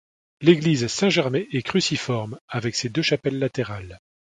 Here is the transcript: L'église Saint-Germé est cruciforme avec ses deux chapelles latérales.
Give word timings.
L'église 0.41 0.87
Saint-Germé 0.87 1.47
est 1.51 1.61
cruciforme 1.61 2.39
avec 2.47 2.73
ses 2.75 2.89
deux 2.89 3.03
chapelles 3.03 3.37
latérales. 3.37 3.99